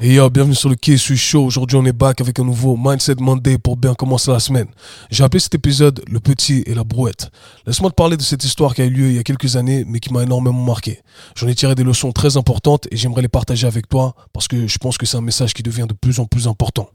Et 0.00 0.14
yo, 0.14 0.30
bienvenue 0.30 0.54
sur 0.54 0.68
le 0.68 0.76
suis 0.96 1.16
Show. 1.16 1.44
Aujourd'hui, 1.44 1.76
on 1.76 1.84
est 1.84 1.92
back 1.92 2.20
avec 2.20 2.38
un 2.38 2.44
nouveau 2.44 2.76
Mindset 2.76 3.16
Monday 3.18 3.58
pour 3.58 3.76
bien 3.76 3.94
commencer 3.94 4.30
la 4.30 4.38
semaine. 4.38 4.68
J'ai 5.10 5.24
appelé 5.24 5.40
cet 5.40 5.56
épisode 5.56 6.02
Le 6.08 6.20
Petit 6.20 6.62
et 6.66 6.74
la 6.74 6.84
Brouette. 6.84 7.30
Laisse-moi 7.66 7.90
te 7.90 7.96
parler 7.96 8.16
de 8.16 8.22
cette 8.22 8.44
histoire 8.44 8.76
qui 8.76 8.82
a 8.82 8.84
eu 8.84 8.90
lieu 8.90 9.08
il 9.08 9.16
y 9.16 9.18
a 9.18 9.24
quelques 9.24 9.56
années, 9.56 9.84
mais 9.88 9.98
qui 9.98 10.12
m'a 10.12 10.22
énormément 10.22 10.62
marqué. 10.62 11.00
J'en 11.34 11.48
ai 11.48 11.54
tiré 11.56 11.74
des 11.74 11.82
leçons 11.82 12.12
très 12.12 12.36
importantes 12.36 12.86
et 12.92 12.96
j'aimerais 12.96 13.22
les 13.22 13.28
partager 13.28 13.66
avec 13.66 13.88
toi 13.88 14.14
parce 14.32 14.46
que 14.46 14.68
je 14.68 14.78
pense 14.78 14.98
que 14.98 15.04
c'est 15.04 15.16
un 15.16 15.20
message 15.20 15.52
qui 15.52 15.64
devient 15.64 15.86
de 15.88 15.94
plus 15.94 16.20
en 16.20 16.26
plus 16.26 16.46
important. 16.46 16.88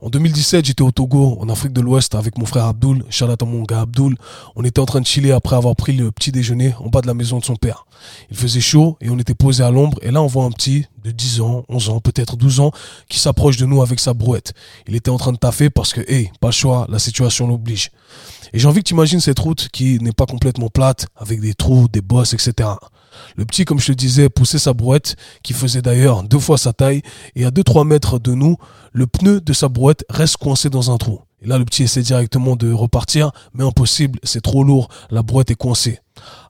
En 0.00 0.10
2017, 0.10 0.64
j'étais 0.64 0.82
au 0.82 0.92
Togo, 0.92 1.38
en 1.40 1.48
Afrique 1.48 1.72
de 1.72 1.80
l'Ouest, 1.80 2.14
avec 2.14 2.38
mon 2.38 2.46
frère 2.46 2.66
Abdul, 2.66 3.04
Charlotte 3.10 3.42
mon 3.42 3.64
gars 3.64 3.80
Abdul. 3.80 4.16
On 4.54 4.62
était 4.62 4.78
en 4.78 4.86
train 4.86 5.00
de 5.00 5.06
chiller 5.06 5.32
après 5.32 5.56
avoir 5.56 5.74
pris 5.74 5.92
le 5.92 6.12
petit 6.12 6.30
déjeuner 6.30 6.72
en 6.78 6.88
bas 6.88 7.00
de 7.00 7.08
la 7.08 7.14
maison 7.14 7.40
de 7.40 7.44
son 7.44 7.56
père. 7.56 7.84
Il 8.30 8.36
faisait 8.36 8.60
chaud 8.60 8.96
et 9.00 9.10
on 9.10 9.18
était 9.18 9.34
posé 9.34 9.64
à 9.64 9.72
l'ombre. 9.72 9.98
Et 10.02 10.12
là, 10.12 10.22
on 10.22 10.28
voit 10.28 10.44
un 10.44 10.52
petit 10.52 10.86
de 11.02 11.10
10 11.10 11.40
ans, 11.40 11.64
11 11.68 11.88
ans, 11.88 12.00
peut-être 12.00 12.36
12 12.36 12.60
ans, 12.60 12.70
qui 13.08 13.18
s'approche 13.18 13.56
de 13.56 13.66
nous 13.66 13.82
avec 13.82 13.98
sa 13.98 14.14
brouette. 14.14 14.52
Il 14.86 14.94
était 14.94 15.10
en 15.10 15.18
train 15.18 15.32
de 15.32 15.36
taffer 15.36 15.68
parce 15.68 15.92
que, 15.92 16.00
hey, 16.08 16.30
pas 16.40 16.52
choix, 16.52 16.86
la 16.88 17.00
situation 17.00 17.48
l'oblige. 17.48 17.90
Et 18.52 18.60
j'ai 18.60 18.68
envie 18.68 18.84
que 18.84 18.94
tu 18.94 19.20
cette 19.20 19.38
route 19.40 19.68
qui 19.72 19.98
n'est 19.98 20.12
pas 20.12 20.26
complètement 20.26 20.68
plate, 20.68 21.08
avec 21.16 21.40
des 21.40 21.54
trous, 21.54 21.88
des 21.88 22.02
bosses, 22.02 22.34
etc. 22.34 22.68
Le 23.36 23.44
petit, 23.44 23.64
comme 23.64 23.80
je 23.80 23.88
te 23.88 23.92
disais, 23.92 24.28
poussait 24.28 24.58
sa 24.58 24.72
brouette, 24.72 25.16
qui 25.42 25.52
faisait 25.52 25.82
d'ailleurs 25.82 26.22
deux 26.22 26.38
fois 26.38 26.58
sa 26.58 26.72
taille, 26.72 27.02
et 27.34 27.44
à 27.44 27.50
2-3 27.50 27.86
mètres 27.86 28.18
de 28.18 28.32
nous, 28.34 28.56
le 28.92 29.06
pneu 29.06 29.40
de 29.40 29.52
sa 29.52 29.68
brouette 29.68 30.04
reste 30.08 30.36
coincé 30.36 30.70
dans 30.70 30.90
un 30.90 30.98
trou. 30.98 31.20
Et 31.40 31.46
là, 31.46 31.58
le 31.58 31.64
petit 31.64 31.84
essaie 31.84 32.02
directement 32.02 32.56
de 32.56 32.72
repartir, 32.72 33.30
mais 33.54 33.64
impossible, 33.64 34.18
c'est 34.24 34.40
trop 34.40 34.64
lourd, 34.64 34.88
la 35.10 35.22
brouette 35.22 35.50
est 35.50 35.56
coincée. 35.56 36.00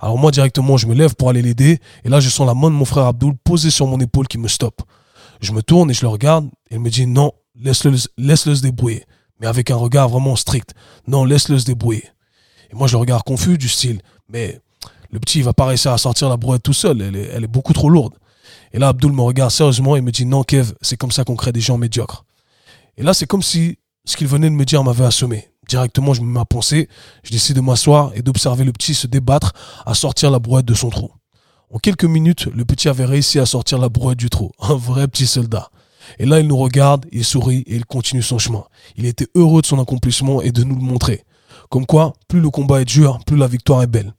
Alors 0.00 0.16
moi, 0.18 0.30
directement, 0.30 0.76
je 0.76 0.86
me 0.86 0.94
lève 0.94 1.14
pour 1.14 1.28
aller 1.28 1.42
l'aider, 1.42 1.78
et 2.04 2.08
là, 2.08 2.20
je 2.20 2.28
sens 2.30 2.46
la 2.46 2.54
main 2.54 2.70
de 2.70 2.74
mon 2.74 2.86
frère 2.86 3.04
Abdul 3.04 3.34
posée 3.44 3.70
sur 3.70 3.86
mon 3.86 4.00
épaule 4.00 4.28
qui 4.28 4.38
me 4.38 4.48
stoppe. 4.48 4.82
Je 5.40 5.52
me 5.52 5.62
tourne 5.62 5.90
et 5.90 5.94
je 5.94 6.02
le 6.02 6.08
regarde, 6.08 6.46
et 6.70 6.76
il 6.76 6.80
me 6.80 6.90
dit 6.90 7.06
non, 7.06 7.32
laisse-le 7.54 7.96
laisse 8.16 8.46
-le 8.46 8.54
se 8.54 8.62
débrouiller. 8.62 9.04
Mais 9.40 9.46
avec 9.46 9.70
un 9.70 9.76
regard 9.76 10.08
vraiment 10.08 10.36
strict. 10.36 10.74
Non, 11.06 11.24
laisse-le 11.24 11.58
se 11.58 11.64
débrouiller. 11.64 12.10
Et 12.70 12.74
moi, 12.74 12.88
je 12.88 12.94
le 12.94 12.98
regarde 12.98 13.22
confus 13.22 13.56
du 13.56 13.68
style, 13.68 14.00
mais 14.28 14.60
le 15.10 15.18
petit, 15.20 15.38
il 15.38 15.44
va 15.44 15.52
pas 15.52 15.66
réussir 15.66 15.92
à 15.92 15.98
sortir 15.98 16.28
la 16.28 16.36
brouette 16.36 16.62
tout 16.62 16.72
seul. 16.72 17.00
Elle 17.00 17.16
est, 17.16 17.30
elle 17.32 17.44
est 17.44 17.48
beaucoup 17.48 17.72
trop 17.72 17.88
lourde. 17.88 18.14
Et 18.72 18.78
là, 18.78 18.88
Abdul 18.88 19.12
me 19.12 19.22
regarde 19.22 19.50
sérieusement 19.50 19.96
et 19.96 20.00
me 20.00 20.10
dit 20.10 20.26
Non, 20.26 20.42
Kev, 20.42 20.72
c'est 20.82 20.96
comme 20.96 21.10
ça 21.10 21.24
qu'on 21.24 21.36
crée 21.36 21.52
des 21.52 21.60
gens 21.60 21.78
médiocres. 21.78 22.24
Et 22.96 23.02
là, 23.02 23.14
c'est 23.14 23.26
comme 23.26 23.42
si 23.42 23.78
ce 24.04 24.16
qu'il 24.16 24.26
venait 24.26 24.50
de 24.50 24.54
me 24.54 24.64
dire 24.64 24.82
m'avait 24.84 25.04
assommé. 25.04 25.48
Directement, 25.68 26.14
je 26.14 26.22
me 26.22 26.26
mets 26.26 26.40
à 26.40 26.44
penser. 26.44 26.88
Je 27.22 27.30
décide 27.30 27.56
de 27.56 27.60
m'asseoir 27.60 28.12
et 28.14 28.22
d'observer 28.22 28.64
le 28.64 28.72
petit 28.72 28.94
se 28.94 29.06
débattre 29.06 29.52
à 29.86 29.94
sortir 29.94 30.30
la 30.30 30.38
brouette 30.38 30.64
de 30.64 30.74
son 30.74 30.90
trou. 30.90 31.10
En 31.70 31.78
quelques 31.78 32.04
minutes, 32.04 32.46
le 32.46 32.64
petit 32.64 32.88
avait 32.88 33.04
réussi 33.04 33.38
à 33.38 33.46
sortir 33.46 33.78
la 33.78 33.90
brouette 33.90 34.18
du 34.18 34.30
trou. 34.30 34.50
Un 34.60 34.74
vrai 34.74 35.06
petit 35.08 35.26
soldat. 35.26 35.70
Et 36.18 36.24
là, 36.24 36.40
il 36.40 36.46
nous 36.46 36.56
regarde, 36.56 37.04
il 37.12 37.24
sourit 37.24 37.64
et 37.66 37.76
il 37.76 37.84
continue 37.84 38.22
son 38.22 38.38
chemin. 38.38 38.64
Il 38.96 39.04
était 39.04 39.28
heureux 39.34 39.60
de 39.60 39.66
son 39.66 39.78
accomplissement 39.78 40.40
et 40.40 40.52
de 40.52 40.64
nous 40.64 40.74
le 40.74 40.82
montrer. 40.82 41.24
Comme 41.70 41.84
quoi, 41.84 42.14
plus 42.28 42.40
le 42.40 42.48
combat 42.48 42.80
est 42.80 42.86
dur, 42.86 43.18
plus 43.26 43.36
la 43.36 43.46
victoire 43.46 43.82
est 43.82 43.86
belle. 43.86 44.14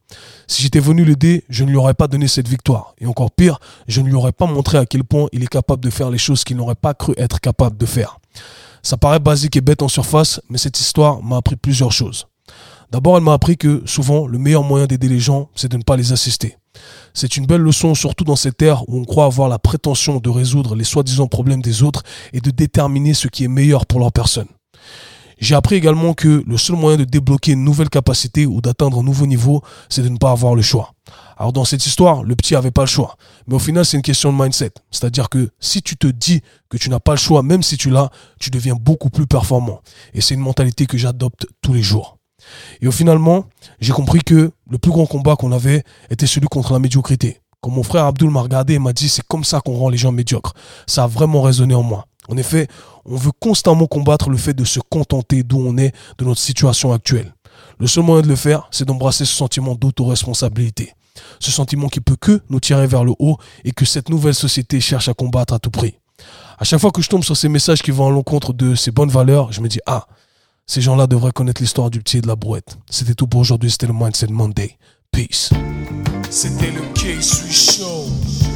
Si 0.48 0.62
j'étais 0.62 0.80
venu 0.80 1.04
l'aider, 1.04 1.46
je 1.50 1.64
ne 1.64 1.70
lui 1.70 1.78
aurais 1.78 1.96
pas 1.96 2.08
donné 2.08 2.28
cette 2.28 2.48
victoire. 2.48 2.94
Et 3.00 3.08
encore 3.08 3.32
pire, 3.32 3.60
je 3.88 4.02
ne 4.02 4.08
lui 4.08 4.14
aurais 4.14 4.32
pas 4.32 4.46
montré 4.46 4.78
à 4.78 4.86
quel 4.86 5.04
point 5.04 5.28
il 5.32 5.44
est 5.44 5.48
capable 5.48 5.84
de 5.84 5.90
faire 5.90 6.12
les 6.12 6.20
choses 6.20 6.44
qu'il 6.44 6.58
n'aurait 6.58 6.76
pas 6.76 6.94
cru 6.94 7.14
être 7.18 7.40
capable 7.40 7.78
de 7.78 7.86
faire. 7.88 8.20
Ça 8.84 8.98
paraît 8.98 9.20
basique 9.20 9.56
et 9.56 9.62
bête 9.62 9.82
en 9.82 9.88
surface, 9.88 10.42
mais 10.50 10.58
cette 10.60 10.80
histoire 10.80 11.24
m'a 11.24 11.38
appris 11.38 11.56
plusieurs 11.56 11.92
choses. 11.92 12.28
D'abord, 12.92 13.18
elle 13.18 13.24
m'a 13.24 13.34
appris 13.34 13.58
que 13.58 13.84
souvent, 13.86 14.28
le 14.28 14.38
meilleur 14.38 14.64
moyen 14.64 14.86
d'aider 14.86 15.10
les 15.10 15.20
gens, 15.20 15.50
c'est 15.56 15.72
de 15.72 15.78
ne 15.78 15.84
pas 15.84 15.98
les 15.98 16.12
assister. 16.12 16.58
C'est 17.14 17.38
une 17.38 17.46
belle 17.46 17.62
leçon, 17.62 17.96
surtout 17.96 18.24
dans 18.24 18.36
cette 18.36 18.62
ère 18.62 18.88
où 18.88 18.98
on 19.00 19.06
croit 19.06 19.26
avoir 19.26 19.50
la 19.50 19.60
prétention 19.60 20.20
de 20.20 20.30
résoudre 20.30 20.76
les 20.76 20.84
soi-disant 20.84 21.28
problèmes 21.28 21.62
des 21.62 21.84
autres 21.84 22.04
et 22.34 22.42
de 22.42 22.52
déterminer 22.52 23.14
ce 23.14 23.28
qui 23.28 23.44
est 23.44 23.50
meilleur 23.50 23.86
pour 23.86 24.00
leur 24.00 24.12
personne. 24.12 24.48
J'ai 25.40 25.56
appris 25.56 25.76
également 25.76 26.14
que 26.14 26.44
le 26.46 26.58
seul 26.58 26.76
moyen 26.76 26.98
de 26.98 27.06
débloquer 27.06 27.54
une 27.54 27.64
nouvelle 27.64 27.90
capacité 27.90 28.46
ou 28.46 28.62
d'atteindre 28.62 29.00
un 29.00 29.04
nouveau 29.04 29.26
niveau, 29.26 29.62
c'est 29.88 30.02
de 30.02 30.10
ne 30.10 30.18
pas 30.18 30.32
avoir 30.32 30.54
le 30.54 30.62
choix. 30.62 30.94
Alors 31.38 31.54
dans 31.54 31.64
cette 31.64 31.86
histoire, 31.86 32.24
le 32.24 32.36
petit 32.36 32.56
avait 32.56 32.72
pas 32.72 32.82
le 32.82 32.88
choix. 32.88 33.16
Mais 33.48 33.56
au 33.56 33.60
final, 33.60 33.86
c'est 33.86 33.96
une 33.96 34.04
question 34.04 34.34
de 34.34 34.42
mindset. 34.42 34.72
C'est-à-dire 34.92 35.30
que 35.30 35.50
si 35.60 35.82
tu 35.82 35.96
te 35.96 36.08
dis 36.08 36.42
que 36.70 36.78
tu 36.78 36.90
n'as 36.90 37.00
pas 37.00 37.14
le 37.14 37.18
choix, 37.18 37.42
même 37.42 37.64
si 37.64 37.78
tu 37.78 37.90
l'as, 37.90 38.10
tu 38.40 38.50
deviens 38.50 38.76
beaucoup 38.76 39.10
plus 39.10 39.28
performant. 39.28 39.82
Et 40.14 40.20
c'est 40.20 40.34
une 40.34 40.42
mentalité 40.42 40.86
que 40.86 40.98
j'adopte 40.98 41.48
tous 41.62 41.74
les 41.74 41.82
jours. 41.82 42.18
Et 42.82 42.88
au 42.88 42.92
finalement, 42.92 43.46
j'ai 43.80 43.94
compris 43.94 44.20
que 44.20 44.52
le 44.70 44.78
plus 44.78 44.92
grand 44.92 45.06
combat 45.06 45.36
qu'on 45.38 45.52
avait 45.52 45.84
était 46.10 46.28
celui 46.28 46.48
contre 46.48 46.74
la 46.74 46.80
médiocrité. 46.80 47.42
Quand 47.62 47.72
mon 47.72 47.84
frère 47.84 48.06
Abdul 48.06 48.30
m'a 48.30 48.42
regardé 48.42 48.74
et 48.74 48.80
m'a 48.80 48.94
dit 48.94 49.10
c'est 49.10 49.26
comme 49.28 49.44
ça 49.44 49.62
qu'on 49.62 49.76
rend 49.78 49.90
les 49.90 49.98
gens 49.98 50.12
médiocres. 50.12 50.54
Ça 50.88 51.04
a 51.04 51.08
vraiment 51.08 51.42
résonné 51.42 51.76
en 51.76 51.84
moi. 51.84 52.06
En 52.30 52.38
effet, 52.38 52.68
on 53.06 53.16
veut 53.16 53.32
constamment 53.40 53.88
combattre 53.88 54.30
le 54.30 54.38
fait 54.38 54.54
de 54.54 54.64
se 54.64 54.80
contenter 54.80 55.44
d'où 55.44 55.60
on 55.60 55.78
est, 55.78 55.94
de 56.18 56.26
notre 56.26 56.40
situation 56.40 56.94
actuelle. 56.94 57.34
Le 57.80 57.88
seul 57.88 58.04
moyen 58.04 58.22
de 58.22 58.28
le 58.28 58.36
faire, 58.36 58.68
c'est 58.72 58.86
d'embrasser 58.86 59.26
ce 59.26 59.36
sentiment 59.36 59.76
d'autoresponsabilité. 59.76 60.94
Ce 61.40 61.52
sentiment 61.52 61.90
qui 61.90 62.02
peut 62.02 62.16
que 62.16 62.42
nous 62.50 62.60
tirer 62.60 62.88
vers 62.88 63.04
le 63.04 63.14
haut 63.20 63.38
et 63.66 63.72
que 63.72 63.86
cette 63.86 64.10
nouvelle 64.10 64.36
société 64.36 64.80
cherche 64.80 65.10
à 65.10 65.14
combattre 65.14 65.54
à 65.54 65.60
tout 65.60 65.72
prix. 65.72 65.96
À 66.58 66.66
chaque 66.66 66.80
fois 66.80 66.92
que 66.92 67.02
je 67.02 67.10
tombe 67.10 67.24
sur 67.24 67.36
ces 67.36 67.50
messages 67.50 67.82
qui 67.82 67.92
vont 67.92 68.08
à 68.08 68.12
l'encontre 68.12 68.54
de 68.54 68.76
ces 68.76 68.92
bonnes 68.92 69.10
valeurs, 69.10 69.52
je 69.52 69.62
me 69.62 69.68
dis, 69.68 69.80
ah, 69.86 70.06
ces 70.68 70.82
gens-là 70.82 71.08
devraient 71.08 71.32
connaître 71.32 71.62
l'histoire 71.62 71.90
du 71.90 72.00
petit 72.00 72.18
et 72.18 72.22
de 72.22 72.28
la 72.28 72.36
brouette. 72.36 72.78
C'était 72.90 73.16
tout 73.16 73.28
pour 73.28 73.40
aujourd'hui, 73.40 73.72
c'était 73.72 73.88
le 73.88 73.94
Mindset 73.94 74.28
Monday. 74.28 74.78
Peace. 75.12 75.50
C'était 76.30 76.72
le 76.72 76.82
K-Sui 76.94 77.52
Show. 77.52 78.29